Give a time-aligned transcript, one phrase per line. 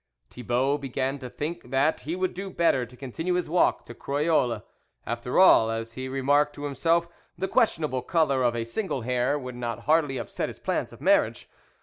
[0.31, 4.63] Thibault began to think that he would do better to continue his walk to royolles;
[5.05, 9.53] after all, as he remarked to limself, the questionable colour of a single hair would
[9.53, 11.47] not hardly upset his plans of marriage.